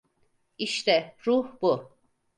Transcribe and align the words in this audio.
İşte 0.57 1.15
ruh 1.27 1.47
bu. 1.61 1.97